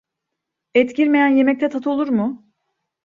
Et 0.79 0.89
girmeyen 0.97 1.37
yemekte 1.39 1.67
tat 1.71 1.85
olur 1.91 2.07
mu? 2.17 2.27